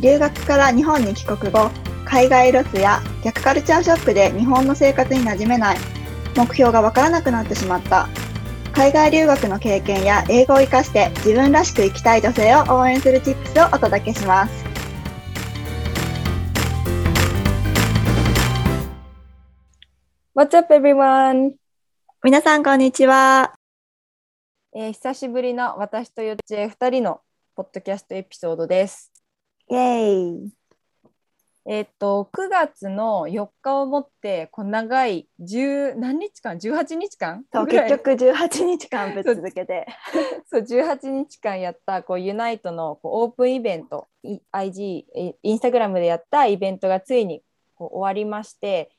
[0.00, 1.70] 留学から日本に帰国後
[2.04, 5.78] 海外ロスや逆カルチャーショックで日本の生活に馴染めない
[6.36, 8.08] 目標がわからなくなってしまった
[8.72, 14.64] 海外留学の経験や英語を活かして自分らしく生きたい女性を応援するチップスをお届けします
[20.34, 21.52] What's up everyone?
[22.24, 23.54] 皆さんこんにちは
[24.74, 27.20] えー久しぶりの私とよっちえ2人の
[27.54, 29.13] ポッドキャストエピソードです。
[29.70, 30.52] イエーイ
[31.66, 39.86] えーっと9月の4日をもってこう長い10何日間18日間そう結局18日間ぶっ続けて。
[40.46, 47.42] そう18日間やったこうユナイトのこうオープンイベントい IG えインスタグラムでやったイベントがついに
[47.74, 48.90] こう終わりまして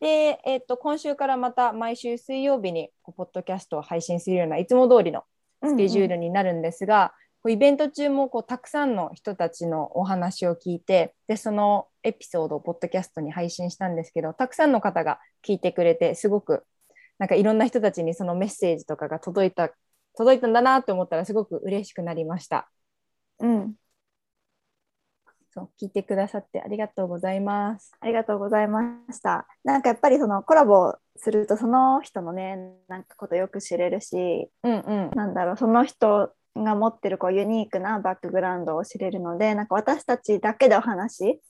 [0.00, 5.22] で、えーっと今週からまた毎週水曜日にこうポッドキャストを配信するようないつも通りの
[5.62, 7.14] スケジュールになるんですが、
[7.48, 16.64] イベント中もこうたくさんの人たちのお話を聞いてでそのエピソードをポッドキャストに配信したんですけどたくさんの方が聞いてくれてすごく
[17.18, 19.70] なんかいろんな人たちにそのメッセージとかが届いた
[20.16, 22.70] 届いたんだなと思ったらすごく嬉しくなりました。
[23.38, 23.74] うん
[25.52, 27.92] そう聞いてくださってありがとうございます。
[28.00, 29.48] ありがとうございました。
[29.64, 32.56] なんかやっぱりそのコラボするとその人のね
[32.88, 41.40] なんかことよく知れるしうんうんなんだろうその人が持ってるこうユニークなバックグラウンドを知れるのでなんか私たちだけでお話し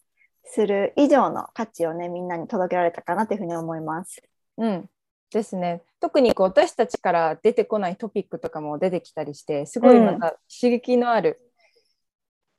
[0.44, 4.22] する以上の価値をねみんなに届けられたかなというふうに思います。
[4.59, 4.88] うん
[5.31, 5.83] ですね。
[6.00, 11.41] 特にこう私たちから出てこないトピックとかも出てきたりしてすごいまた刺激のある、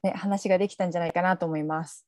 [0.04, 2.06] ね、話ができたんじゃないかなと思います。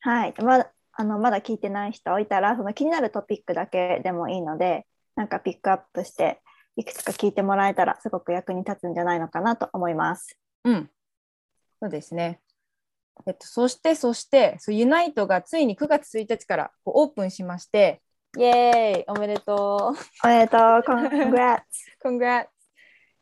[0.00, 6.40] はい、まだあのまだ聞いてない人いたらその気になるトピックだけでもいいのでなんかピックアップして
[6.78, 10.38] いくつか聞いてもらえたらすごく役に立つんじゃないのかなと思います。
[10.64, 10.88] うん、
[11.80, 12.40] そうですね。
[13.26, 18.00] えっと、そして、そして、そうユナイトがついに9月1日からこうオープンしまして、
[18.38, 21.90] イエーイおめでとうおめでとう、コングラッツ。
[22.04, 22.46] Congrats!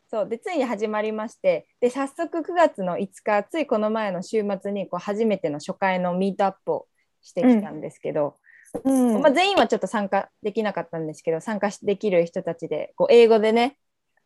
[0.09, 6.87] そうでついに始まりましてで早速9月の5日ついこの前の週末にこう初めての初回のミートアップを
[7.23, 8.37] してきたんですけど、
[8.85, 13.77] うんまあ、全員はちょっと参加できなかったんですけど参加できる人たちでこう英語でね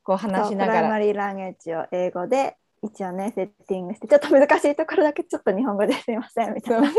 [0.03, 6.93] こう話しながらライマリーランゲージを英語で一応ねセッティングしてちょっと難しいところだけちょっと日本語ですいませんみたいな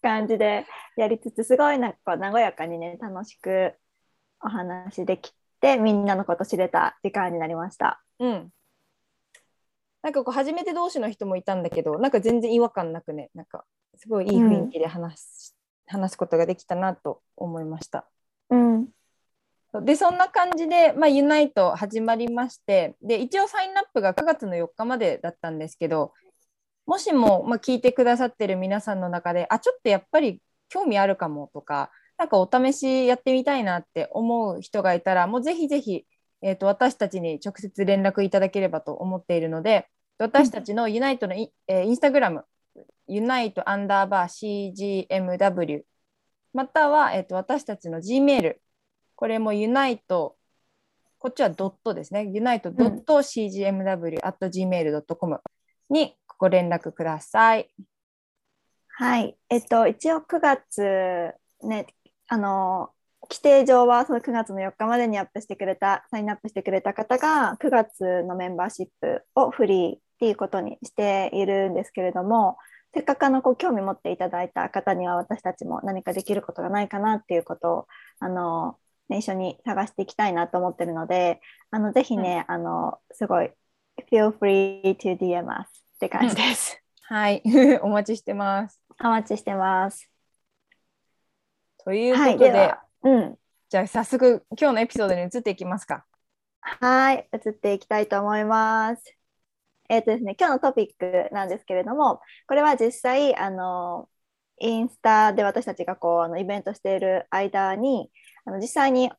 [0.00, 0.66] 感じで
[0.96, 3.74] やりつつすごいなんかこう和やかにね楽しく
[4.40, 8.02] お話できてみんなのこと知れた時間になりました。
[8.20, 8.50] うん。
[10.02, 13.64] なんかこう初めて同士の人もいたんだけどなんか全然違和感なくねなんか
[13.96, 15.56] すごいいい雰囲気で話す,、
[15.86, 18.08] 話すことができたなと思いました。
[18.50, 18.88] うん、
[19.82, 26.12] でそんな感じで、まあ、ユナイト始まりましてで一応サインアップが9月の4日までだったんですけど
[26.86, 36.04] もしも、まあ、聞いてくださってる皆さんの中であちょっとやっぱり興味あるかもとかなんかお試しやってみたいなって思う人がいたらもうぜひぜひ、
[36.42, 42.44] えー、と私たちに直接連絡いただければと思っているので私たちのユナイトのイ,、えーインスタグラム
[43.06, 45.82] ユナイトアンダーバー CGMW
[46.52, 48.62] または、えー、と私たちの G メール
[49.16, 50.36] これもユナイト、
[51.18, 52.28] こっちはドットですね。
[52.32, 55.40] ユナイト .cgmw.gmail.com
[55.88, 57.70] にご連絡ください。
[58.88, 61.32] はい、えっと一応9月
[61.62, 61.86] ね
[62.28, 62.90] あの
[63.28, 72.56] 規定上はその9月の4日までにアップしてくれたサインアップしてくれた方が9月のメンバーシップをフリーっていうことにしているんですけれども
[72.94, 77.86] せっかくあのこう興味持っていただいた方には私たちも何かできることがないかなっていうことを
[78.20, 81.40] あの、ね、一緒に探していきたいなと思ってるので
[81.72, 83.50] あのぜひね、あのすごい
[84.10, 86.80] feel free to DM us って感じです。
[87.02, 87.42] はい、
[87.82, 88.80] お待ちしてます。
[89.02, 90.08] お待ちしてます。
[91.84, 93.38] というはい、ことで、では、うん、
[93.68, 96.06] じゃあ早速今日のエピソードに移っていきますか。
[96.60, 99.23] はい、移っていきたいと思います。
[99.94, 104.08] えっ、とですね、今日のトピックなんですけれども、これは実際、あの、
[104.60, 108.10] インスタで私たちがこうあのイベントしている間に、
[108.44, 109.10] あの実際に、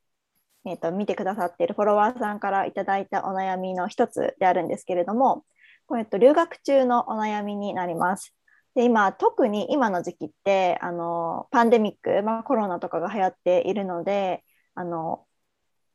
[0.66, 5.46] えー、と見てくださっているフォロワーさんからいただいたお悩みの一つであるんですけれども、
[5.88, 8.34] これ、えっと、留学中のお悩みになります。
[8.76, 14.44] で今特に今の時期ってあのパンデミック、まあ、コロナとかが流行っているので
[14.74, 15.26] あの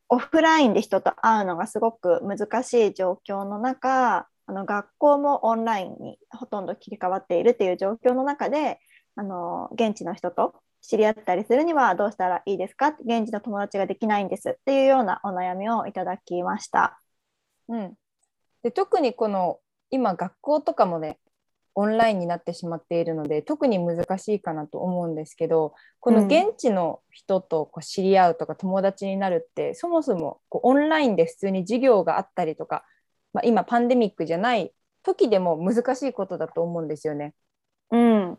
[0.09, 8.81] オフラインで人と会うのがすごく難しい状況の中あの学校もオンラインにほとんど切り替わっているっていう状況の中で
[9.14, 12.88] あの現地の人と知り合ったりするにはどうしたらいいですか？
[12.88, 17.00] 現地の友達ができないんですっていうようなお悩みをいただきました。
[17.69, 17.94] うん、
[18.64, 19.61] で特にこの
[19.91, 21.20] 今学校とかもね
[21.76, 32.85] オンラインになってしまっているので特に難しいかなと思うんですけどこの現地の人とこう知り合うとか友達になるって、そもそもこうオンラインで普通に授業があったりとか、
[33.32, 34.73] まあ、今パンデミックじゃない
[35.03, 37.35] 時でも難しいことだと思うんですよね。
[37.91, 38.38] うん。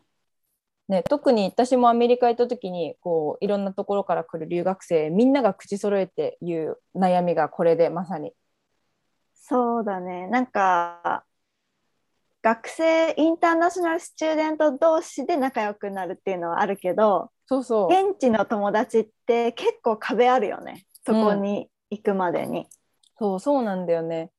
[0.88, 8.32] ね、特に私もアメリカ行った時にこういろんなところから来る留学生みんなが口揃えて言う悩みがこれでまさに。
[9.34, 10.26] そうだね。
[10.26, 11.24] なんか
[12.42, 18.10] 学生インターナショナルスチューデント同士で仲良くなるっていうのはあるけどそうそう。
[18.10, 20.84] 現地の友達って結構壁あるよね。
[21.06, 22.66] そこに行くまでに、うん、
[23.18, 24.30] そうそうなんだよね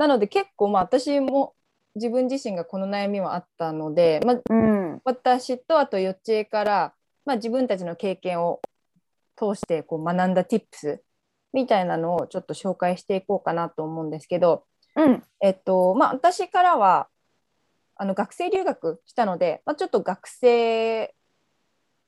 [0.00, 1.52] なので結構まあ私も
[1.94, 6.94] 自分自身がこの悩みはあったので、まあ、うん、私とあとよっちえから、
[7.26, 8.62] まあ、自分たちの経験を
[9.36, 11.00] 通してこう学んだ tips
[11.52, 14.64] みたいなのをちょっと紹介していこうかなと思うんですけど、
[14.96, 15.22] うん。
[15.42, 17.08] えっとまあ、私からは
[17.96, 21.14] あの学生留学したので、まあ、ちょっと学生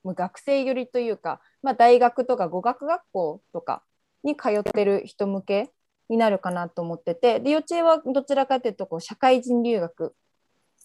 [0.06, 3.82] 学生寄りというか、まあ、大学とか語学学校とか
[4.24, 5.70] に通ってる人向け
[6.12, 10.14] になるかなと思っててで幼稚園はどちらかというとこう社会人留学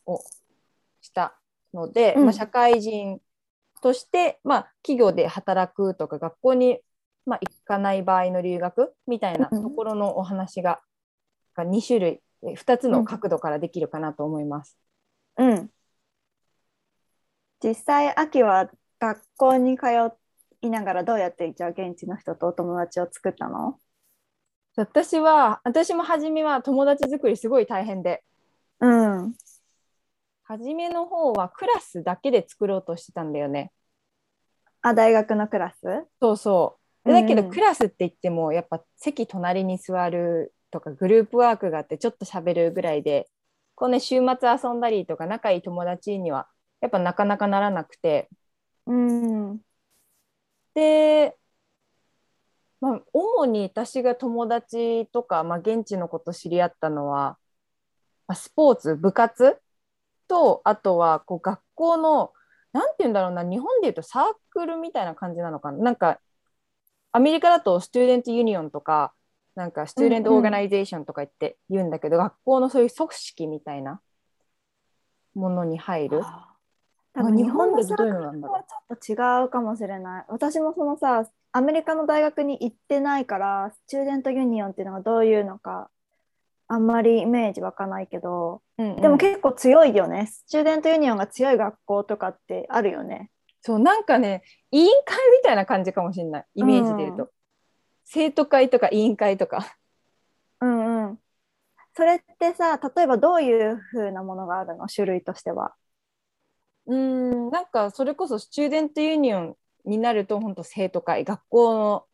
[0.05, 0.21] を
[1.01, 1.37] した
[1.73, 3.19] ので、うん、まあ、社会人
[3.81, 6.79] として、まあ、企業で働くとか学校に、
[7.25, 10.79] まあ、行かない場合の留学みたいなところのお話が,、
[11.55, 14.77] が2種類2つの角度からできるかなと思います。
[15.37, 15.69] うん。
[17.61, 18.69] 実際、秋は
[18.99, 19.85] 学校に通
[20.61, 23.77] いながらどうやってじゃあ現地の人とお友達を作ったの？
[24.77, 28.23] 私は私も初めは友達作りすごい大変で、
[28.79, 29.33] うん、
[30.43, 33.71] 初めの方はクラスだけで作ろうとしてたんだよね。
[34.81, 35.81] あ大学のクラス？
[36.21, 37.11] そうそう。
[37.11, 43.27] だけど、クラスって言ってもやっぱ席隣に座るとかグループワークがあってちょっと喋るぐらいで
[43.75, 46.47] こうね週末遊んだりとか仲いい友達には
[46.81, 48.29] やっぱなかなかならなくて。
[48.85, 49.59] うん、
[50.73, 51.35] で、
[52.79, 57.37] まあ、主に私が友達とか、まあ、現地のこと知り合ったのは、
[58.27, 59.57] まあ、スポーツ部活
[60.27, 62.33] とあとはこう学校の
[62.73, 66.19] 何て言うんだろうな日本でいうとサークルみたいな感じなのかななんか
[67.11, 69.13] アメリカだと student union とか
[69.55, 73.99] なんか student organization とか言って言うんだけど、うんうん、学校のそういう組織みたいな
[75.33, 76.21] ものに入る。
[77.13, 80.25] 多分日本でどういうのなんだろうちょっと違うかもしれない。
[80.27, 81.27] 私もそのさ
[81.57, 85.89] アメリカの大学に行ってないから student union っていうのがどういうのか
[86.67, 93.31] あんまりイメージ湧かないけど、うんうん、でも結構強いよね student union が強い学校とかってあるよね。
[93.61, 97.23] そうなんかね委員会みたいな感じかもしれないイメージで言うと。
[97.23, 97.29] うん
[98.09, 99.75] 生徒会とか委員会とか。
[100.61, 101.19] うんうん。
[101.93, 104.87] それってさ例えばどういうふうなものがあるの？
[104.87, 105.73] 種類としては。
[106.85, 109.55] うんなんかそれこそ student union
[109.87, 112.05] になると本当生徒会学校の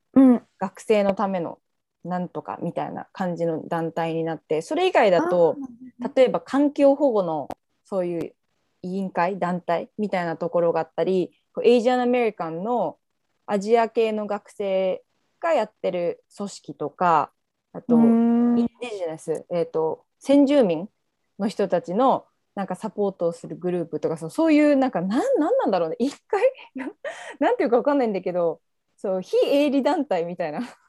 [0.59, 1.59] 学生のための
[2.03, 5.57] なんとかみたいな感じの団体になってそれ以外だと
[6.15, 7.49] 例えば環境保護の
[7.83, 8.33] そういう
[8.83, 11.31] 委員会団体みたいなところがあったり
[11.63, 12.97] Asian American の
[13.45, 15.03] アジア系の学生
[15.39, 17.31] がやってる組織とか
[17.73, 20.87] あとインディジネス、えーと、先住民
[21.39, 22.25] の人たちの
[22.55, 25.95] なんかサポートをするグループとかそうそういうなんかなんなんなんだろうね。
[25.99, 26.41] 一回
[27.39, 28.61] なんていうか分かんないんだけど
[28.97, 30.59] そう非営利団体みたいな。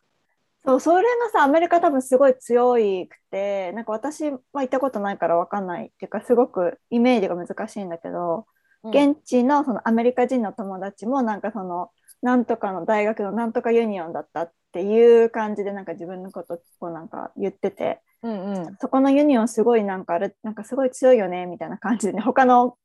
[0.64, 8.46] そうそれがさアメリカ多分すごい強いくてなんか私は行ったことないから分かんないっていうかすごくイメージが難しいんだけど、
[8.82, 11.90] うん、現地のそのアメリカ人の友達もなんかその
[12.22, 22.78] なんとかの大学のなんとか union だったっていう感じでなんか自分のことをなんか言ってて、うんうん、そこの union すごいなんかあれなんかすごい強いよねみたいな感じでね他の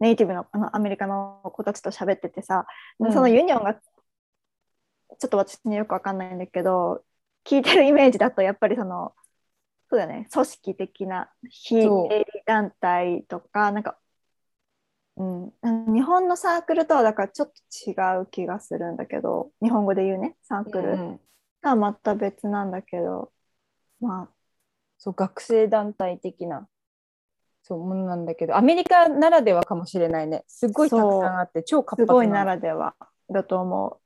[0.00, 2.66] ネイティブのあのアメリカの子たちと喋っててさ、
[3.00, 7.02] うん、その union がちょっと私によくわかんないんだけど
[7.44, 9.12] 聞いてるイメージだとやっぱりその
[9.90, 13.98] そうだね組織的な非営利団体とかなんか
[15.16, 15.52] うん、
[15.94, 21.20] 日本のサークルとはだからちょっと違う気がするんだけど日本語で言うねサークル
[21.62, 23.32] とはまた別なんだけど、
[24.00, 24.33] まあ
[25.04, 26.66] そう学生団体的な
[27.62, 30.44] そうものなんだけどアメリカならではかもしれないね。
[30.48, 32.94] すごいたくさんあって超活発すごいならでは
[33.28, 34.00] だと思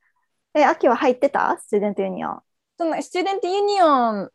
[0.53, 0.59] う。
[0.59, 1.57] え、秋は入ってた？
[1.57, 2.41] student union 。
[2.77, 4.29] その student union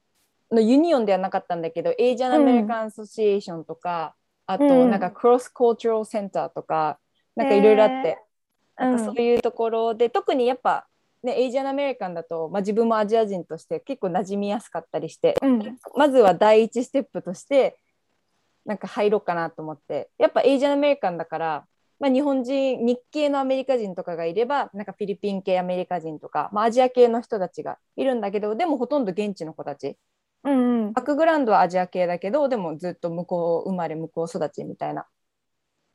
[0.52, 4.14] の union ではなかったんだけど Asian American Association とか、
[4.46, 4.90] あとうん。
[4.90, 6.98] なんかクロス・コーチュラル・センターとか
[7.36, 10.86] なんかいろいろあって、へーなんかそういうところで、特にやっぱ、
[11.24, 15.78] ね、エイジアン・アメリカンだと、まあ、自分もアジア人として結構馴染みやすかったりして、うん。
[15.96, 17.78] まずは第一ステップとして
[18.66, 20.10] なんか入ろうかなと思って。
[20.18, 21.66] やっぱエイジアン・アメリカンだから、
[21.98, 29.96] まあ、日本人日系のアメリカ人とかがいればなんかフィリピン系アメリカ人とか、まあ、アジア系の人たちがいるんだけどでもほとんど現地の子たち。
[30.44, 30.92] うんうん。
[30.92, 35.06] バックグラウンドはアジア系だけどでもずっと向こう生まれ向こう育ちみたいな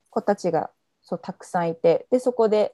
[0.09, 0.71] 子たちが
[1.03, 2.07] そうたくさんいて。
[2.09, 2.73] でそこで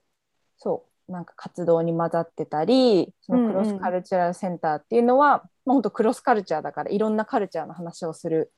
[0.57, 8.51] そうなんか活動に混ざってたりそのクロスカルチャーセンターっていうのは、まあ、本当クロスカルチャーだからいろんなカルチャーの話をする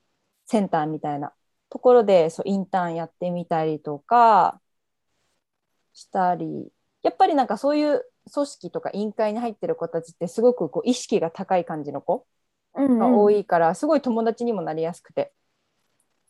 [0.46, 1.32] センターみたいな
[1.70, 4.60] ところでそうインターンやってみたりとか
[5.92, 6.72] したり。
[7.02, 12.26] やっぱりなんかそういう組織とか委員会に入ってる子たちってすごくこう意識が高い感じの子
[12.74, 15.32] うんが多いから、すごい友達にもなりやすくて。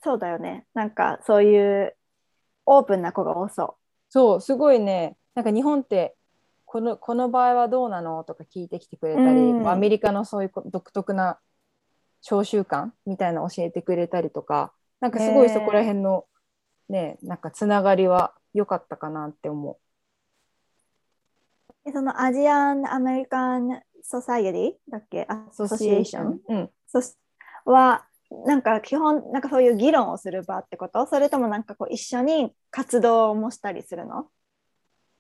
[0.02, 0.66] そうだよね。
[0.74, 1.96] なんかそういう
[2.66, 3.76] オープンな子が多そ
[4.08, 6.16] そうすごいねなんか日本って
[6.64, 9.68] このこの場合はどうなのとか聞いてきてくれたり、うん。
[9.68, 11.38] アメリカのそういうこ独特な
[12.22, 16.24] 召集感みたいなの教えてくれたりとかなんかすごいそこら辺の
[16.88, 19.78] ねなんかつながりは良かったかなって思
[21.86, 21.92] う。
[21.92, 25.24] そのアジアン・アメリカン・ソサイエティだっけ？
[25.28, 27.14] アアソシエーション、うん、そし
[27.64, 28.04] は
[28.44, 31.06] なんか基本なんかそういう議論をする場ってこと？
[31.06, 34.26] それともなんかこう一緒に活動もしたりするの？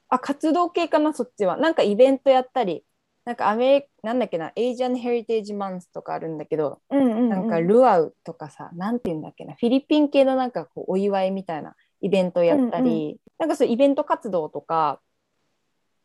[0.08, 1.56] あ活動系かなそっちは。
[1.56, 2.84] なんかイベントやったり
[3.24, 15.00] なんかアメリなんだっけなエイジアン・ヘリテージ・マンスとかあるんだけどうんうん、うん、なんかルアウとかさ、なんて言うんだっけな、フィリピン系のなんかこうお祝いみたいなイベントやったり、うんなんかそういうイベント活動とか、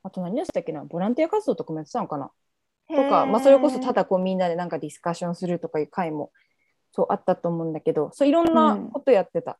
[0.03, 2.29] あと何でしたっけな、ボランティア活動とかもやってたのかな？
[2.89, 6.31] とか、まあ、それこそただこうみんなでなんかディスカッションするとかいう会も
[6.91, 9.57] そうあったと思うんだけど、そういろんなことやってた。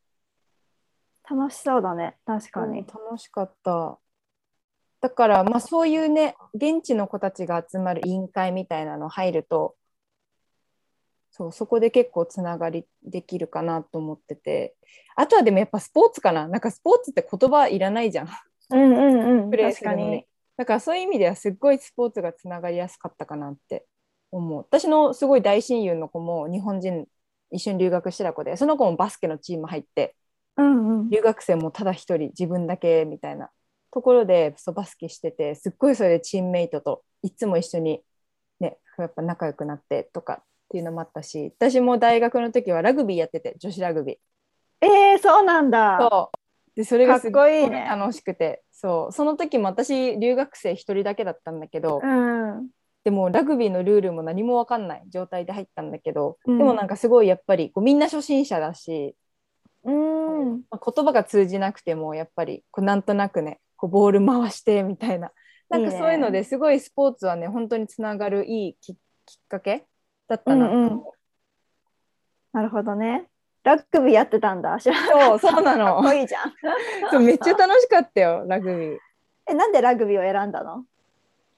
[1.28, 3.98] 楽しそうだね確かに、うん楽しかった。
[5.04, 9.74] だから、まあ、そういうね現地の子たちが集まる委員会みたいなの入ると
[11.30, 14.76] そうそこで結構つながりできるかなと思ってて。
[15.16, 16.48] あとはでもやっぱスポーツかな。
[16.48, 18.28] なんかスポーツって言葉いらないじゃん。
[18.70, 19.50] うんうんうん。
[19.50, 19.96] プレー確かに。
[19.96, 20.26] するのに。
[20.56, 23.84] だからそういう意味ではすっごいスポーツがつながりやすかったかなって
[24.30, 24.60] 思う。
[24.60, 27.06] 私のすごい大親友の子も日本人
[27.50, 30.14] 一緒に留学してた子でその子もバスケのチーム入って
[30.56, 31.10] うんうん。
[31.10, 33.50] 留学生もただ一人自分だけみたいな
[33.94, 38.00] ところでそうバスケしててすっごいそれでチームメイトといつも一緒に
[38.58, 44.16] ねやっぱ仲良くなってとかっていうのもあったし私も大学の時はラグビーやってて女子ラグビー。
[44.84, 45.98] えー、そうなんだ。
[46.00, 46.38] そう。
[46.74, 49.12] でそれがすごい楽しくてそう。
[49.12, 52.68] その時も私留学生一人だけだったんだけど、うん。
[53.04, 56.58] でもラグビーのルールも何も分かんない状態で入ったんだけど、うん。
[56.58, 59.14] でもなんかすごいやっぱりこうみんな初心者だし
[59.84, 60.62] うん。
[60.68, 65.30] まあ言葉が通じなくてもやっぱりこうなんとなくねこうボール回してみたいな。
[65.68, 69.86] なんかそういうのですごいスポーツはね本当につながるいいききっかけ
[70.28, 71.02] だったな、うんうん。
[72.52, 73.28] なるほどね。
[73.62, 74.78] ラグビーやってたんだ。
[74.80, 76.52] そうそうなかっこのいいじゃん。
[77.10, 78.98] そうめっちゃ楽しかったよラグビー。
[79.48, 80.84] えなんでラグビーを選んだの？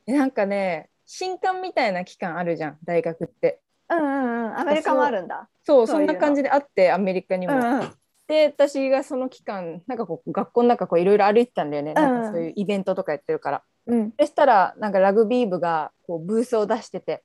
[0.07, 3.61] えなんかね新刊みたいな期間あるじゃん大学って。
[3.89, 4.59] うんうんうん。
[4.59, 5.49] アメリカもあるんだ。
[5.63, 7.93] そうそんな感じであってアメリカにも、うんうん
[8.29, 13.63] で私がその期間なんかこう学校の中こういろいろ歩いてたんだよね、なんかそういうイベントとかやってるから。
[13.87, 14.13] うん。
[14.19, 17.23] そしたらなんかラグビー部がこうブースを出してて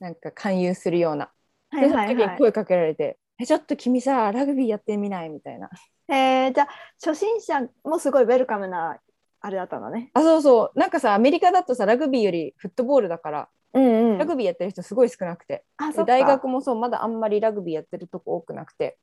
[0.00, 1.30] なんか勧誘するような。
[1.70, 2.16] はいはいはい。
[2.16, 5.68] 時に声かけられて「えちょっと君さラグビーやってみない?」みたいな。
[6.08, 6.68] えー、じゃあ
[7.04, 8.98] 初心者もすごいウェルカムな
[9.40, 10.10] あれだったのね。
[10.14, 10.78] あそうそう。
[10.78, 14.18] なんかさアメリカだとさラグビーよりフットボールだから、うんうん。
[14.18, 15.64] ラグビーやってる人すごい少なくて。
[15.76, 16.04] あそっか。
[16.04, 18.96] で大学もそうまだあんまりラグビーやってるとこ多くなくて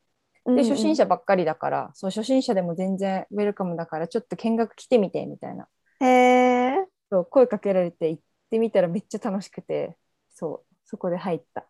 [0.46, 5.68] で初心者ばっかりだから、そう初心者でも全然ウェルカムだからちょっと見学来てみてみたいな。
[6.02, 9.98] へえそう声かけられて行ってみたらめっちゃ楽しくて
[10.34, 11.66] そうそこで入った。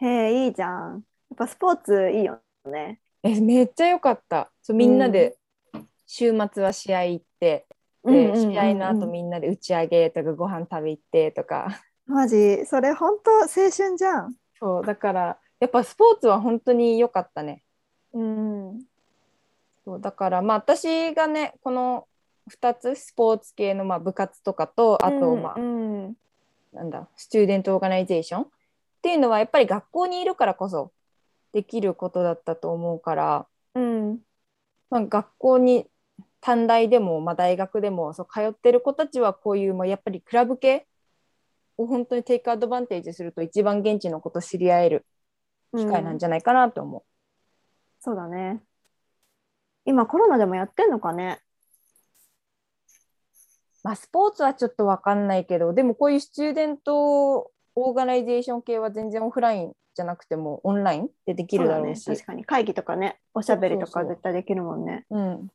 [0.00, 1.04] へえいいじゃん。
[1.30, 3.00] やっぱスポーツいいよね。
[3.22, 4.50] えめっちゃ良かった。
[4.62, 5.36] そうみんなで
[6.06, 7.66] 週末は試合行って、
[8.04, 11.82] で試合の後みんなで打ち上げとかご飯食べ行ってとか。
[12.06, 14.34] マジそれ本当青春じゃん。
[14.58, 17.62] そうだからやっぱスポーツは本当に良かったね
[18.12, 18.82] うん。
[19.84, 22.06] そうだからまあ私がねこの
[22.48, 26.04] 2つスポーツ系のまあ部活とかとあとまあ、うん。
[26.04, 26.16] うん
[26.72, 28.42] なんだ student organization？
[28.42, 28.46] っ
[29.02, 30.92] ていうのはやっぱり学校にいるからこそ
[31.52, 34.18] できることだったと思うからうん。
[34.88, 35.86] まあ、学校に
[36.40, 40.86] 短大でも、まあ、大学でもそう通ってる子たちはこういう、まあ、やっぱりクラブ系
[41.76, 45.06] を本当に take advantage すると一番現地の子と知り合える
[45.76, 47.04] 機会なんじゃないかなと思
[48.00, 48.62] そうだね。
[49.84, 51.38] 今コロナでもやってんのかね？
[53.84, 53.84] う。
[53.84, 65.06] まあ、スポーツはちょっと分かんないけどでもこういう student organization 系は全然オフラインじゃなくてもオンラインでできるだろうしね、確かに会議とかね、おしゃべりとか絶対できるもんね。
[65.10, 65.48] うん、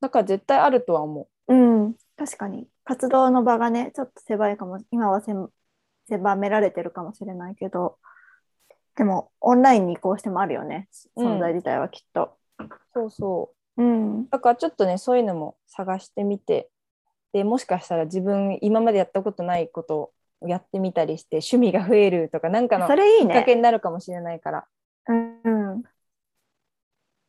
[0.00, 5.22] だから絶対あるとは思うん、確かに活動の場がね、ちょっと狭いかも、今は
[6.08, 7.98] 狭められてるかもしれないけど、
[8.96, 12.36] でもオンラインに移行してもあるよね、うん存在自体はきっと。
[12.58, 12.64] う。
[12.94, 16.70] そうそううん、だからちょっとねそういうのも探してみて
[17.34, 23.34] でもしかしたら自分今までやったことないことをやってみたりして趣味が増えるとかなんかのきそれいいね。
[23.34, 24.66] っかけになるかもしれないから。
[25.08, 25.82] うん、うん、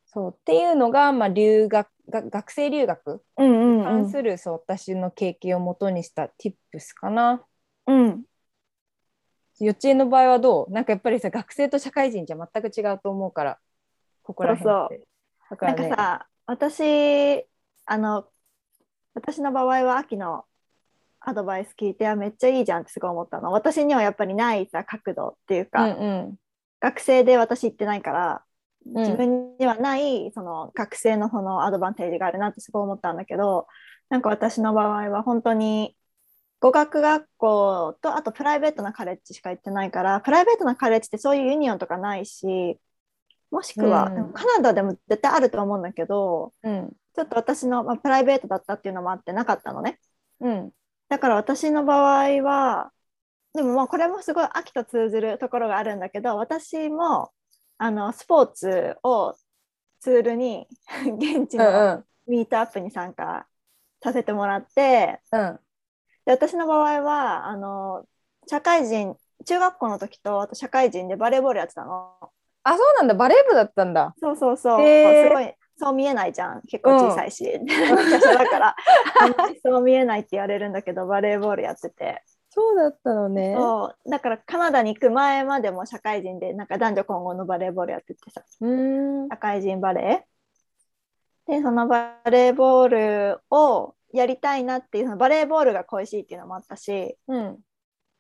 [0.06, 7.46] そうっていうのが、まあ、留学が学生留学うん、に関うんする、そう私の経験をもとにした tips かな。
[7.86, 8.24] うん。
[9.60, 10.72] 幼稚園の場合はどう？
[10.72, 13.58] なんかやっぱりさ学生と社会人じゃ全く違うと思うから
[14.24, 15.08] ここら辺って。
[15.50, 17.46] だかならねんかさ、私、
[17.86, 18.26] あの、
[19.14, 20.44] 私の場合は秋の
[21.22, 23.52] アドバイス聞いて、あめっちゃいいじゃんってすごい思ったの。
[23.52, 26.36] 私にはやっぱりないさ、角度っていううか、んうん。
[26.80, 28.44] 学生で私行ってないから、
[28.86, 29.04] うん。
[29.04, 33.68] 自分にはないその学生のそのアドバンテージがあるなってすごい思ったんだけど
[34.10, 35.97] なんか私の場合は本当に
[36.60, 42.80] 語学学校とあとプライベートなカレッジしか行ってないからプライベートなカレッジってそういうユニオンとかないし
[43.52, 44.34] もしくは、うん。
[44.34, 46.90] カナダでも絶対あると思うんだけどうん。
[47.16, 50.00] ちょっと私の、まあ、プライベートだったっていうのもあってなかったのね。
[50.42, 50.72] うん。
[51.10, 52.92] だから私の場合は
[53.54, 57.32] でもまあこれもすごい秋と通ずるところがあるんだけど私も
[57.78, 59.36] あのスポーツを
[60.00, 60.68] ツールに
[61.18, 62.06] 現地のん。
[62.28, 63.48] ミートアップに参加
[64.04, 65.60] させてもらってうん
[66.28, 68.04] で私の場合はあの
[68.48, 72.12] 社会人中学校の時とあと社会人でバレーボールやってたの。
[72.64, 73.14] あそうなんだ。
[73.14, 74.14] バレー部だったんだ。
[74.20, 74.78] そうそうそう。
[74.78, 76.62] すごいそう見えないじゃん。
[76.64, 78.76] 結構小さいし、華奢だから
[79.64, 82.24] そう見えないって言われるんだけどバレーボールやってて。
[82.50, 83.56] そうだったのね。
[83.58, 84.10] そう。
[84.10, 88.44] だからカナダに行く前までも社会人でなんか男女混合のバレーボールやっててさ。
[88.60, 91.52] 社会人バレー。
[91.54, 97.60] でそのバレーボールをやりたいなっていうそのバレーボールが恋しいっていうのもあったしうん。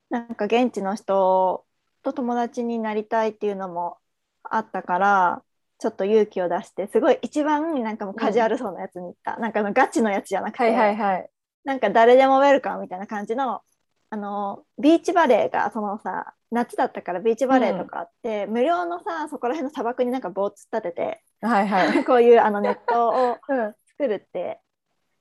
[0.09, 1.65] なんか現地の人
[2.03, 3.97] と友達になりたいっていうのも
[4.43, 5.43] あったから
[5.79, 11.29] ちょっと勇気を出してすごい一番なんかもうカジュアルそうなやつに行った、なんかあのガチのやつじゃなくて、はいはいはい。
[11.65, 13.61] なんか誰でもウェルカムみたいな感じの
[14.09, 22.03] あのビーチバレーがそのさ夏だったからビーチバレーとかあって、無料のさそこら辺の砂漠になんか棒突っ立ててはいはい。
[22.05, 23.75] こういうあのネットをうん。
[23.97, 24.61] 作るって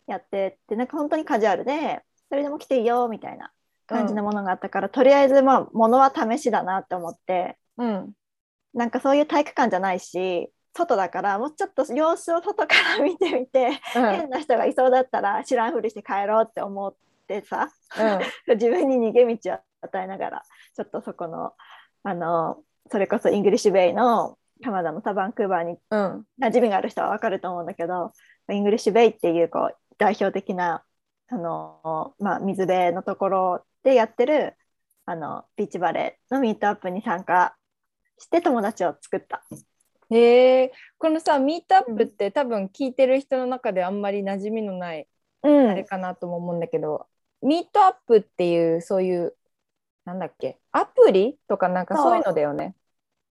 [0.07, 3.53] やってってなんか本当にカジュアルでそれでも来ていいよみたいな
[3.87, 8.13] 感じのものがあったから、とりあえずまあ物は試しだなって思ってうん。
[8.75, 16.95] なんかそういう体育館じゃないし外だからもうちょっと様子を外から見てみて、変な人がいそうだったら知らんふりして帰ろうって思っ
[17.27, 17.71] てさ
[18.47, 20.43] 自分に逃げ道を与えながら
[20.75, 21.55] ちょっとそこの
[22.03, 22.59] あの
[22.91, 26.01] それこそイングリッシュベイのカナダのさバンクーバーにうん。
[26.01, 26.27] うん。
[26.41, 28.13] 馴染みがある人は分かると思うんだけど
[28.51, 30.85] イングリッシュベイっていうこう代表的な
[31.29, 34.57] あの、まあ、水辺のところでやってる
[35.05, 37.57] あのビーチバレーの meetup に参加
[38.19, 39.45] して友達を作った。
[40.11, 40.73] へえ。
[40.99, 45.09] このさ、 meetup って多分聞いてる人の中であんまり馴染みのない
[45.43, 47.07] うんあれかなとも思うんだけど、
[47.43, 49.37] meetup っていうそういう
[50.05, 52.75] なんだっけアプリとかなんかそういうのだよね。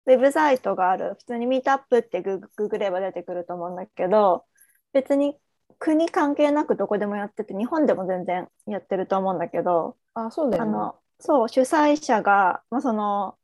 [0.05, 4.45] ウェブサイトがある普通に meetup ってググググれば出てくると思うんだけど
[4.93, 5.35] 別に
[5.79, 10.69] 国関係なくどこでもやってて日本でも全然やってると思うんだけどあそうだよね。
[10.69, 13.37] あのそう主催者が、まあ、その、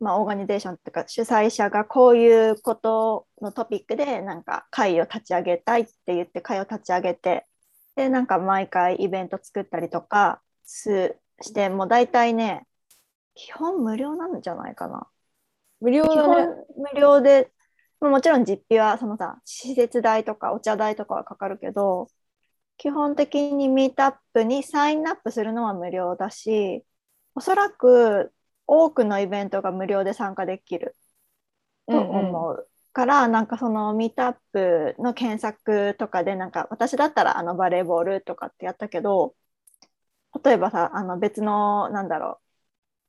[0.00, 7.46] まあ、オーガニゼーションっていうか主催者がこういうことのトピックでなんか会を立ち上げたいって言って会を立ち上げて
[7.96, 12.66] でなんか毎回イベント作ったりとかすしてもう大体ね
[13.34, 15.06] 基本無料なんじゃないかな。
[15.80, 16.64] 無料だ基本ね。
[16.94, 17.61] 無料でまあ
[18.10, 22.08] もちろん実費はそのさ施設代とかお茶代とかはかかるけど
[22.78, 26.84] 基本的にミートアップにサインアップするのは無料だし
[27.34, 28.32] おそらく
[28.66, 30.96] 多くのイベントが無料で参加できる
[31.88, 32.68] と思う。
[32.92, 39.34] からなんかそのミートアップの検索とかでなんか私だったらあのバレーボールとかってやったけど
[40.44, 42.44] 例えばさあの別のなんだろう、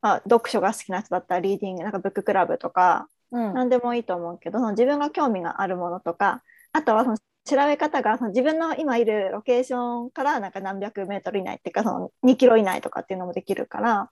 [0.01, 14.11] まあ、読書が好きな人だったらリーディングなんかブッククラブとかうん何でもいいと思うけどその自分が興味があるものとかあとはその調べ方がその自分の今いるロケーションからなんか何百メートル以内っていうかその2キロ以内とかっていうのもできるから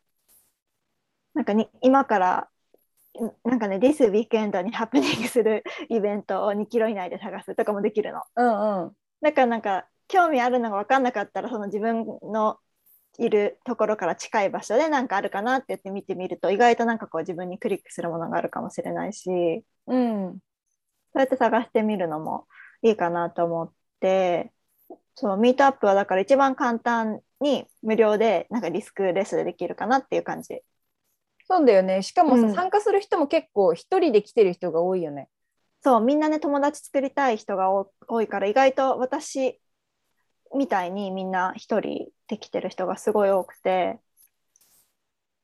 [1.34, 2.50] なんかに今から
[3.20, 8.22] んなんかね This weekend にハプニングするイベントを2キロ以内で探すとかもできるの。
[8.36, 12.58] うんうんだからなんか興味あるのが分かんなかったらその自分の
[13.18, 19.30] いるところから近い場所で何かあるかなって言って見てみると意外となんかこう自分にクリックするものがあるかもしれないし
[19.88, 20.40] うん
[21.14, 22.48] そうやって探してみるのも
[22.82, 24.52] いいかなと思って
[25.16, 30.62] そうミートアップはだから一番簡単に無料でなんかリスクレスでできるかなっていう感じ。
[31.48, 35.28] そうだよねしかもさ、うん参加する人も結構一人で来てる人が多いよね
[35.82, 39.60] そうみんなね友達作りたい人が多多いから意外と私
[40.56, 44.00] みたいにみんな一人で来てる人がすごい多くて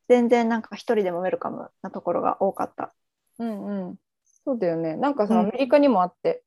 [0.07, 2.93] 全然なんか一人でもウェルカムなところが多かった。
[3.39, 3.95] うんうん。
[4.45, 4.95] そうだよね。
[4.95, 5.39] なんかさ、うん。
[5.41, 6.43] アメリカにもあって。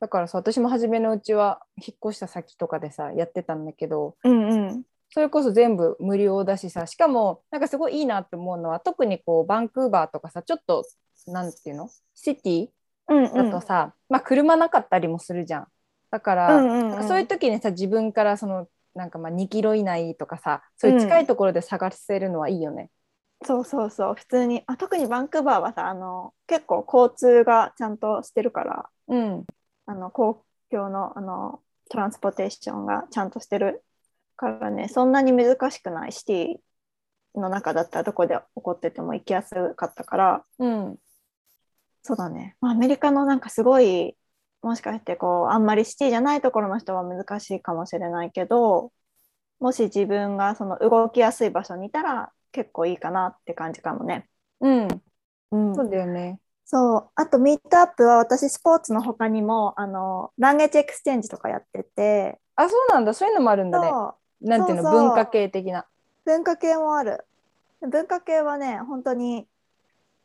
[0.00, 4.82] だからさ私も初めのうちは引っ越した先とかでさやってたんだけどうんうん。
[5.10, 10.84] それこそ全部無料だしさしかもなんかすごいいいなって思うのは特にこうバンクーバーとかさちょっと
[11.28, 11.88] なんていうの？
[12.14, 12.68] シティ
[13.08, 13.50] うんうん。
[13.50, 15.66] だとさ、まあ車なかったりもするじゃん
[16.14, 16.96] だから、うんうんうん。
[16.98, 22.90] かそういう時にさ自分からそのなんかまあ2キロ以内とかさそういう近いところで探せるのはいいよね。
[23.44, 24.14] そうそうそう。
[24.14, 29.44] 普通にあ特にバンクーバーはさあの結構交通がちゃんとしてるからうん、
[29.86, 33.82] あの公共のあのトランスポーテーションがちゃんとしてる
[34.36, 34.86] からね。
[34.88, 40.44] そんなに難しくないシティの中だったらどこで起こってても行きやすかったから。
[40.60, 40.96] うん、
[42.02, 44.16] そうだね、まあ、アメリカのなんかすごい
[44.64, 48.92] もしかしてこうあんまり city じゃないところの人は難しいかもしれないけど
[49.60, 54.26] もし自分がその動きやすい場所にいたら結構いいかなって感じかもね。
[54.60, 54.88] うん、
[55.50, 55.74] うん。
[55.74, 56.38] そうだよね。
[56.64, 57.10] そう。
[57.14, 62.40] あと meetup は私スポーツの他にもあの language exchange とかやってて。
[62.56, 63.12] あそうなんだ。
[63.12, 63.90] そういうのもあるんだね。
[64.40, 64.90] なんていうの？
[64.90, 65.86] 文化系的な。
[66.24, 67.26] 文化系もある。
[67.82, 69.46] 文化系はね本当に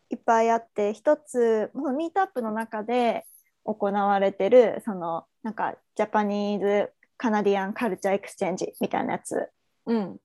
[0.09, 3.25] いっぱいあって一つその meetup の中で
[3.63, 9.49] 行われてるそのなんか Japanese Canadian culture exchange みたいなやつ
[9.89, 10.17] うん、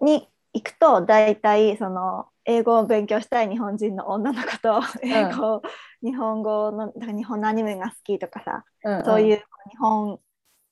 [0.00, 5.62] に行くと大体その英語を勉強したい日本人の女の子と英語、
[6.02, 9.36] 日本語の日本のアニメが好きとかさ、うん、そういう
[9.70, 10.18] 日本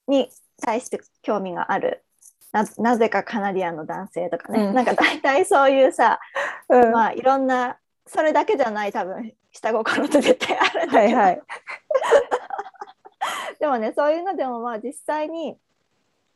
[0.08, 0.28] に
[0.60, 2.04] 対して興味がある。
[2.52, 4.74] ななぜかカナディアンの男性とかね、うん。
[4.74, 6.18] なんか大体そういうさ、
[6.68, 11.42] うん、まあいろんなそれだけじゃない多分下心って絶対あるんだけど、はいはい。
[13.60, 15.58] でもねそういうのでもまあ実際に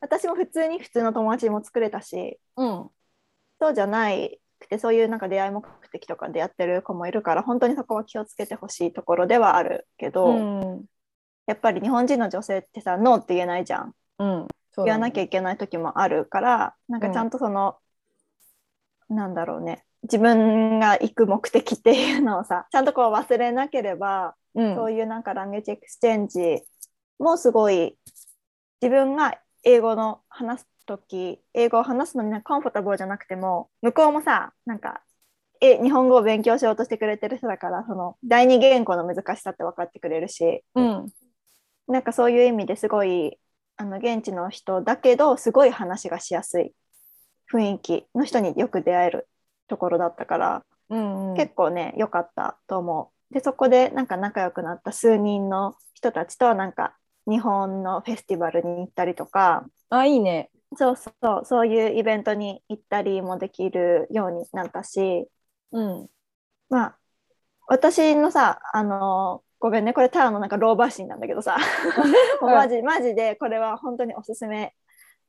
[0.00, 2.90] 私も普通に普通の友達も作れたしうん、
[3.60, 10.32] そうじゃないくてそういうなんか出会い目的とかでやってる子もいるから本当にそこは気をつけてほしいところではあるけど、う
[10.76, 10.84] ん、
[11.46, 13.94] やっぱり日本人の女性ってさノーって言えないじゃん。
[14.18, 14.46] うん、ね。
[14.78, 17.76] 言わなきゃいけない時もあるからなんかちゃんとその、
[19.08, 26.62] なんだろうね自分が行く目的っていうのをさ ちゃんとこう忘れなければ、うん、そういうなんか language exchange
[27.18, 27.98] もすごい
[28.80, 35.02] 自分が英語の話す時英語を話すのになんか comfortable じゃなくても向こうもさなんか
[35.60, 41.06] え日本語を勉強しようとしてくれてる人だからその第二言語の難しさって分かってくれるし、うん、
[41.88, 43.38] なんかそういう意味ですごい
[43.76, 46.72] あの現地の人だけどすごい話がしやすい
[47.50, 49.28] 雰囲気の人によく出会える
[49.68, 53.34] ところだったから、うん、うん、結構ね良かったと思う。
[53.34, 56.96] でそこでなんか仲良くなった数人の人たちとなんか
[57.26, 60.50] 日本のフェスティバルに行ったりとかあいいね。
[60.76, 65.28] そうそうそういうイベントに行ったりもできるようになったし
[65.74, 66.08] うん、
[66.70, 66.98] まあ
[67.66, 71.58] 私のさあのごめんねこれただのなんか老婆心なんだけどさ
[72.40, 74.70] マジマジでこれは本当におすすめっ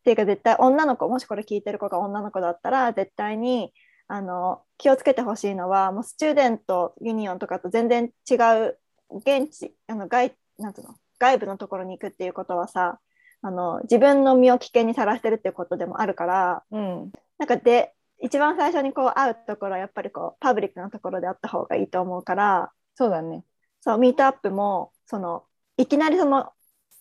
[0.03, 3.73] ていうか絶対女の子もしこれ聞いてる子が女の子だったら絶対に
[4.07, 8.77] あの気をつけてほしいのはもうスチューデントユニオンとかと全然違う
[9.09, 10.95] 現地あの外なんうの？
[11.19, 12.99] 外部のところに行くっていうことはさ
[13.41, 23.43] あの自分の身を危険にさらしてるっていうことでもあるからうん、なんかで一番最初にこう会うところはやっぱりこうパブリックなところであった方がいいと思うからそうだね。
[23.81, 25.43] そうミートアップもその
[25.77, 26.51] いきなりその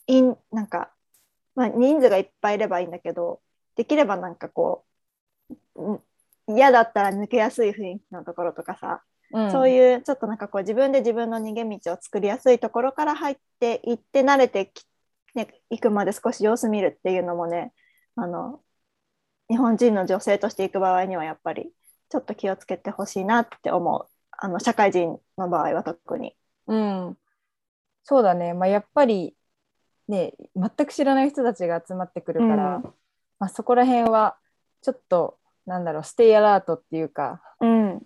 [0.07, 0.93] インなんか、
[1.55, 3.41] まあ、人数がいっぱいいればいいんだけど
[3.77, 4.85] できればなんかこ
[5.77, 6.03] ううん
[6.49, 9.03] 嫌だったら抜けやすい雰囲気のところとかさ、
[9.33, 14.85] うん、そういうちょっとなんかこう自分で自分の逃げ道を作りやすいところから入っていって慣れてき、
[15.35, 17.73] ね、行くまで少し様子見るっていうのもね
[18.17, 18.61] あの
[19.49, 21.71] 日本人の女性として行く場合にはやっぱり
[22.11, 24.07] ちょっと気をつけてほしいなって思う。
[24.37, 26.35] あの社会人の場合は特に。
[26.67, 27.19] うん、
[28.05, 29.37] そうだね、まあ、やっぱり
[30.09, 32.83] ね全く知らない人たちが集まってくるから、うん。
[33.39, 34.37] まあ、そこら辺は
[34.83, 37.41] ちょっとなんだろうステイアラートっていうか。
[37.61, 38.03] うん。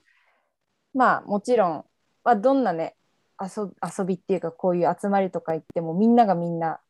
[0.94, 1.85] まあもちろん、
[2.25, 2.97] まあ、どんなね
[3.40, 6.81] 遊遊びっていうかこういう集まりとか行ってもみんながみんな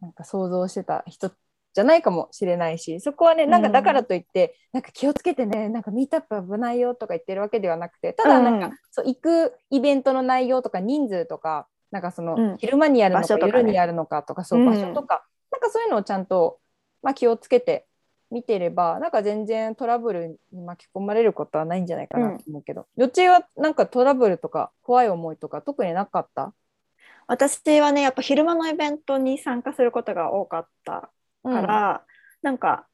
[0.00, 1.32] なんか想像してた人
[1.72, 12.56] じゃないかもしれないしそこはねなんかうんだからといって、なんか気をつけてねなんかミートアップ危ないよとか言ってるわけではなくてただなんか、うんそう行くイベントの内容とか人数とかなんかその、うん。
[12.58, 13.52] 昼間にやるのか場所とかね。
[13.58, 14.66] 夜にやるのかとかそううん。
[14.66, 16.58] 場所とか、なんかそういうのをちゃんと、
[17.02, 17.86] まあ、気をつけて
[18.30, 26.54] 見てればなんか全然トラブルに巻き込まれることはないんじゃないかなと思うけど、予知はなんかトラブルとか怖い思いとか特になかった、
[27.26, 31.10] 私はねやっぱ昼間のイベントに参加することが多かった
[31.44, 31.52] うん。
[31.52, 32.04] から、
[32.42, 32.86] なんか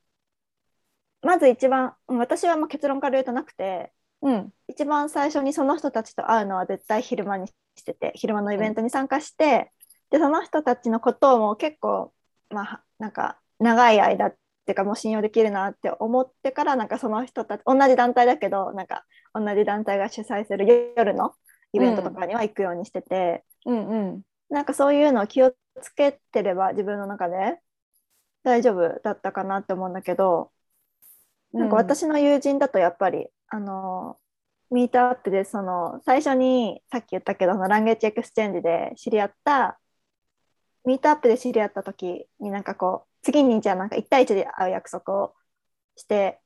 [1.22, 4.53] まず一番うん私はまあ結論から言うとなくてうん。
[4.68, 9.70] 一番最初にその人たちと会うのは絶対昼間にしてて昼間のイベントに参加して、
[10.11, 12.12] でその人たちのことをもう結構
[12.51, 14.33] まあなんか長い間
[14.66, 21.35] っていうかもう信用できるなって思ってからなんかその人たち同じ団体だけどなんか同じ団体が主催する夜の
[21.72, 23.88] イベントとかには行くようにしてて、うん。
[23.88, 25.52] うんなんかそういうのを気を
[25.83, 27.59] つけてれば自分の中で
[28.44, 30.52] 大丈夫だったかなって思うんだけど、
[31.52, 34.18] なんか私の友人だとやっぱりあの
[34.70, 39.81] meetup でその最初にさっき言ったけど language exchange で知り合った
[40.85, 45.34] meetup で知り合った時になんかこう次にじゃあなんか1対1で会う約束を
[45.96, 46.38] して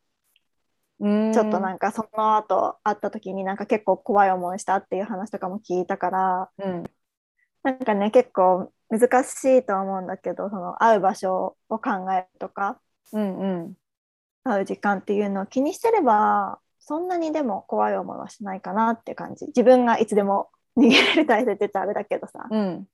[0.99, 1.33] うん。
[1.35, 6.85] ちょっとなんかその後会った時になんか結構怖い思いしたっていう話とかも聞いたからうん。
[7.63, 12.81] なんかね結構難しいとは思うんだけどその会う場所を考えるとか
[13.13, 13.75] うんうん。
[14.45, 19.49] 会う時間っていうのを気にしてればそんなにでも怖い思いはしないかなって感じ。
[19.49, 22.87] 自分がいつでも逃げられる体制ってたらあれだけどさ、うん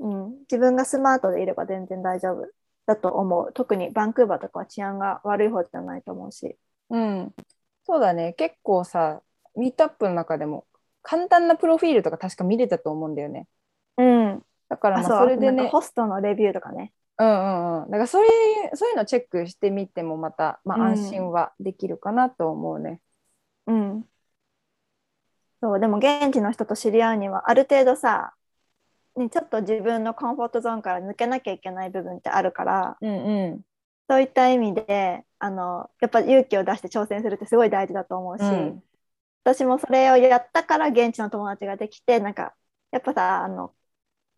[0.00, 2.46] うん、自分がスマートでいれば全然大丈夫。
[2.86, 3.52] だと思う。
[3.52, 6.56] 特にバンクーバーとかは治安が悪い方じゃないと思うし。
[6.90, 7.34] うん。
[7.84, 8.32] そうだね。
[8.32, 9.22] 結構さ
[9.56, 10.66] ミートアップの中でも
[11.02, 13.46] 簡単なプロフィールとか確か見れたと思うんだよね。
[13.96, 14.42] うん。
[14.68, 15.68] だからまああそれでね。
[15.68, 16.92] ホストのレビューとかね。
[17.18, 17.90] うんうんうん。
[17.90, 20.84] だからそういうそういうのチェックしてみてもまた、まあ、うん。
[20.92, 23.00] 安心はできるかなと思うね。
[23.66, 24.04] うん。
[25.62, 25.80] そう。
[25.80, 28.34] でも現地の人と知り合うにはある程度さ、
[29.16, 33.60] ね、ちょっと自分のコンフォートゾーンから抜けなきゃいけない部分ってあるからうんうん。
[34.08, 38.82] そういった意味であのやっぱ勇気を出して挑戦するってすごい大事だと思うし、うん。
[39.44, 42.54] 私もそれをやったから現地の友達ができてなんか
[42.90, 43.72] やっぱさあの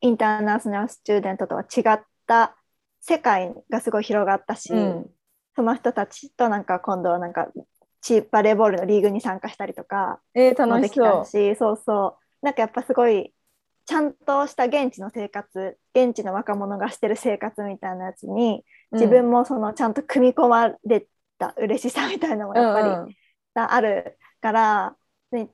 [0.00, 2.56] インターナショナルスチューデントとは違った
[3.00, 5.10] 世界がすごい広がったし、うん。
[5.54, 7.48] その人たちとなんか今度はなんか
[8.00, 11.48] チーバレーボールのリーグに参加したりとかえー、もでき楽しそう。
[11.48, 12.44] たしそうそう。
[12.44, 13.32] なんかやっぱすごい
[13.92, 23.14] ちゃんとした現地の生活現地の若者がしてる生活みたいなやつに自分もそのちゃんと組み込まれた嬉しさみたいなのもやっぱり、うんうん。
[23.54, 24.96] あるから、
[25.30, 25.50] ね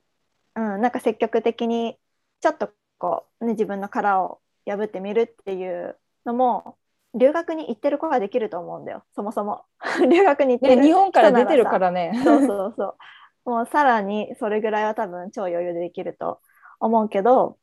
[0.55, 1.97] うん、なんか積極的に
[2.41, 6.77] ちょっとこう、ね、自分の殻を破ってみるっていうのも
[7.15, 9.03] 留学に行ってる子ができると思うんだよ。
[9.17, 9.65] そもそも。
[10.09, 12.13] 留学に行ってね、る日本から出てるからね。
[12.15, 12.23] さ。
[12.23, 12.97] そうそうそう。
[13.51, 16.41] もうさらにそれぐらいは多分超余裕でできると
[16.79, 17.59] 思うけど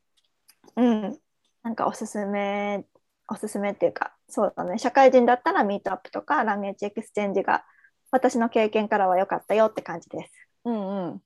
[0.76, 1.20] うん
[1.62, 2.84] なんかおすすめ
[3.28, 7.64] おすすめっていうかそうだね社会人だったら meetup とか language exchange が
[8.10, 10.32] 私の経験からは良かったよって感じです。
[10.64, 11.22] うんうん。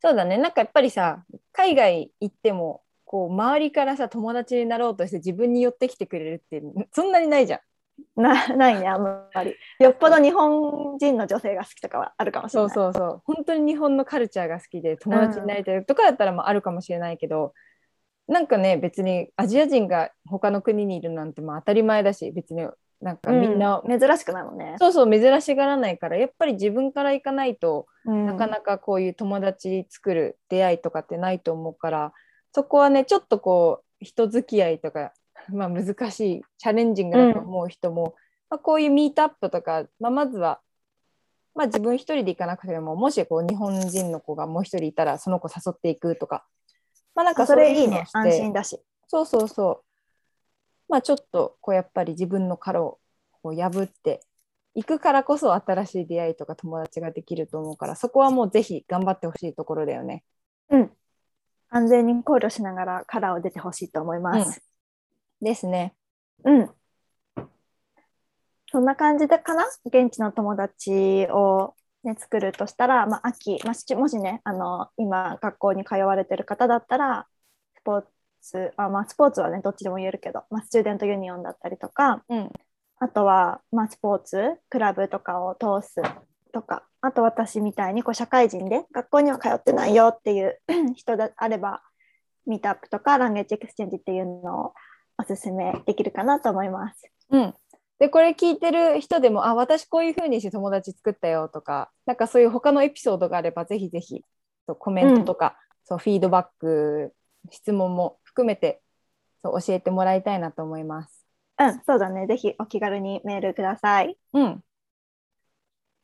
[0.00, 0.38] そうだね。
[0.38, 7.60] なんかやっぱりさ、海外行っても、こう周りからさ友達になろうとして自分に寄ってきてくれるってそんなにないじゃん。
[8.14, 13.22] なないねあんまりよっぽど日本人の女性が好きとかはあるかもしれそうないそうそう。
[13.24, 17.52] 本当に日本のカルチャーが好きで友達になりたいとかだったらまああるかもしれないけど、
[18.30, 22.64] なんかね別にアジア人が他の国にいるなんてまあ当たり前だし別に
[23.00, 28.26] なんかみんな、うん珍しくないもんね、そうそう珍しがらないからやっぱり自分から行かないとうん。
[28.26, 32.12] なかなかこういう友達作る出会いとかってないと思うから
[32.52, 35.12] そこはねちょっとこう人付き合いとか、
[35.48, 38.14] まあ、難しいチャレンジングだと思う人も、
[38.48, 40.60] まあ、こういうミートアップとか、まあ、まずは、
[41.54, 46.44] まあ、自分一人で行かなくてももしこう日本人の子がもう一人いたらその子誘っていくとか、
[47.14, 49.84] まあ、なんかあそれいいね安心だしそうそうそう。
[50.88, 52.98] まあちょっとこうやっぱり自分の殻を
[53.42, 54.20] こう破って
[54.74, 60.24] いくからこそ新しい出会いとか友達ができると思うからそこはもうぜひ頑張ってほしいところだよね。
[60.70, 60.90] うん
[61.72, 64.60] 安全に考慮しながらカラーを出てほしいと思います。
[65.40, 65.94] ですね。
[66.44, 66.70] うん。
[68.72, 69.66] そんな感じでかな？
[69.84, 77.26] 現地の友達をね、作るとしたら、まあ、秋、まあ、しもしねあの今学校に通われてる方だったら
[77.76, 78.04] スポー
[78.40, 82.50] ツあ、まあ、スポーツはねどっちでも言えるけど、まあ、 student union だったりとかうん
[83.02, 86.02] あとは、まあ、スポーツクラブとかを通す
[86.52, 90.60] とかあと私みたいにこう社会人で学校には通ってないよっていう
[90.94, 91.82] 人であれば
[92.46, 94.74] meetup とか language exchange っていうのを
[95.18, 97.10] おすすめできるかなと思います。
[97.30, 97.54] うん、
[98.00, 104.24] でこれ聞いてる人でもあ私こういうふうにして友達作ったよとかなんかそういう他のエピソードがあればぜひぜひ
[104.66, 107.12] コメントとか、そうフィードバック
[107.50, 108.80] 質問も含めて
[109.42, 111.26] そう教えてもらいたいなと思います。
[111.58, 112.26] うん、そうだね。
[112.26, 114.16] ぜひお気軽にメールください。
[114.32, 114.62] うん、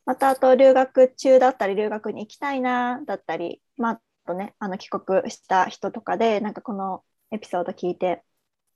[0.04, 8.22] また、あと留学中だったり、留学に行きたいなだったり、まあ、あとね、あの帰国した人とかで、なんかこのエピソード聞いて、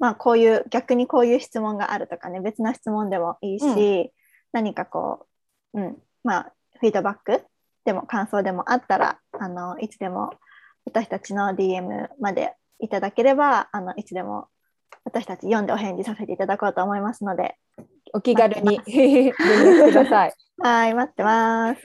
[0.00, 4.12] まあ、こういう、逆にこういう質問があるとかね、別な質問でもいいし、う
[4.52, 5.26] 何かこ
[5.74, 7.44] う、うん、まあ、フィードバック
[7.84, 10.32] でも感想でもあったら、あの、いつでも
[10.86, 14.48] 私たちの DM までいただければ、あの、いつでも
[15.04, 17.56] 私たち読んでお返事させていただこうと思いますので、
[18.14, 20.34] お気軽に連絡ください。
[20.58, 21.82] はい、待ってます。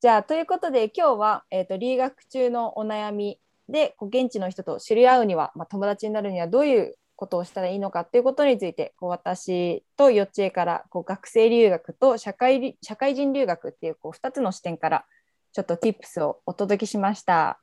[0.00, 15.04] じゃあということで今日は、えー、と留学中のお悩みでこう現地の人と知り合うには、まあ、友達になるにはどういうことをしたらいいのかっていうことについてこう私とよっちえからこう学生留学と社会り社会人留学っていうこう2つの視点から
[15.52, 17.60] ちょっと Tips をお届けしました。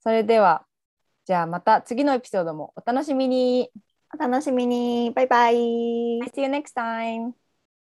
[0.00, 0.66] それでは
[1.24, 3.70] じゃあまた次のエピソードもお楽しみに。
[4.12, 5.10] お楽しみに。
[5.12, 5.54] バイバイ。
[5.56, 7.43] See you next time!